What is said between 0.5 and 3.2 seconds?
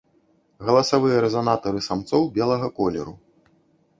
Галасавыя рэзанатары самцоў белага колеру.